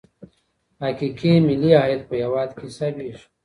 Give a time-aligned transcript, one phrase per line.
[0.83, 3.25] حقیقي ملي عاید په هیواد کي حسابیږي.